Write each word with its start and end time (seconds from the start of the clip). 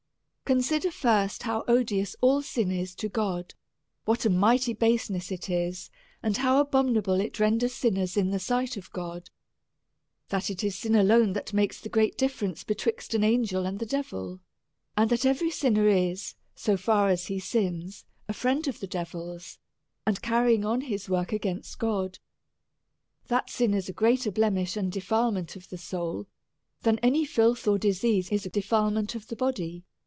Consider 0.53 0.91
first, 0.91 1.43
how 1.43 1.63
odious 1.65 2.13
all 2.19 2.41
sin 2.41 2.71
is 2.71 2.93
to 2.95 3.07
God, 3.07 3.53
what 4.03 4.25
a 4.25 4.29
mighty 4.29 4.73
baser 4.73 5.13
ness 5.13 5.31
it 5.31 5.49
is, 5.49 5.89
and 6.21 6.35
how 6.35 6.59
abominable 6.59 7.21
it 7.21 7.39
renders 7.39 7.73
sinners 7.73 8.17
in 8.17 8.31
the 8.31 8.37
sight 8.37 8.75
of 8.75 8.91
God. 8.91 9.29
That 10.27 10.49
it 10.49 10.61
is 10.61 10.77
sin 10.77 10.93
alone 10.93 11.31
that 11.31 11.53
makes 11.53 11.79
the 11.79 11.87
great 11.87 12.17
difference 12.17 12.65
betwixt 12.65 13.13
an 13.13 13.23
angel 13.23 13.65
and 13.65 13.79
the 13.79 13.85
devil; 13.85 14.41
and 14.97 15.09
that 15.09 15.25
every 15.25 15.51
sinner 15.51 15.87
is, 15.87 16.35
so 16.53 16.75
far 16.75 17.07
as 17.07 17.27
he 17.27 17.39
sins, 17.39 18.03
a 18.27 18.33
friend 18.33 18.67
of 18.67 18.81
the 18.81 18.87
devil's, 18.87 19.57
and 20.05 20.21
carrying 20.21 20.65
on 20.65 20.81
his 20.81 21.07
work 21.07 21.31
against 21.31 21.79
God. 21.79 22.19
That 23.29 23.49
sin 23.49 23.73
is 23.73 23.87
a 23.87 23.93
greater 23.93 24.31
blemish 24.31 24.75
and 24.75 24.91
defilement 24.91 25.55
of 25.55 25.69
the 25.69 25.77
soul 25.77 26.27
than 26.81 26.99
any 26.99 27.23
filth 27.23 27.69
or 27.69 27.77
disease 27.79 28.29
is 28.33 28.45
a 28.45 28.49
defilement 28.49 29.15
of 29.15 29.27
the 29.27 29.37
body. 29.37 29.85